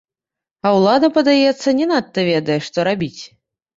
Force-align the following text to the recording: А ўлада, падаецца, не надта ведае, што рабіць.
А 0.69 0.71
ўлада, 0.77 1.07
падаецца, 1.19 1.75
не 1.81 1.85
надта 1.93 2.19
ведае, 2.31 2.59
што 2.69 2.77
рабіць. 2.89 3.19